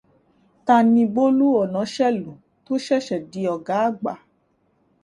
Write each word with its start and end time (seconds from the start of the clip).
Ta 0.65 0.75
ni 0.91 1.03
Bólú 1.13 1.47
Ọ̀náṣèlú 1.61 2.31
tó 2.65 2.73
ṣẹ̀ṣẹ̀ 2.85 3.21
di 3.31 3.41
ọ̀gá 3.53 3.75
àgbà? 3.87 4.13